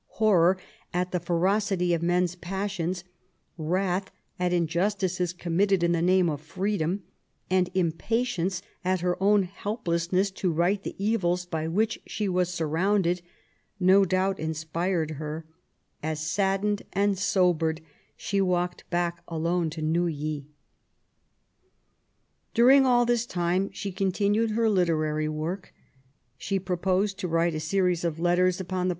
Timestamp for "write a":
27.27-27.59